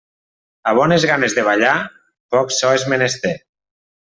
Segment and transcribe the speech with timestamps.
[0.69, 1.75] A bones ganes de ballar,
[2.37, 3.37] poc so és menester.